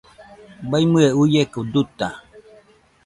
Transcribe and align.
Baiñɨe 0.69 1.05
uieko 1.21 1.59
duta 1.73 2.07